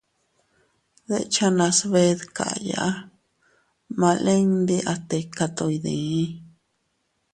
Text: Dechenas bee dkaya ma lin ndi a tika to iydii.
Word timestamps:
Dechenas 1.09 1.77
bee 1.91 2.13
dkaya 2.19 2.83
ma 3.99 4.09
lin 4.25 4.45
ndi 4.61 4.77
a 4.91 4.95
tika 5.09 5.45
to 5.55 5.65
iydii. 5.75 6.21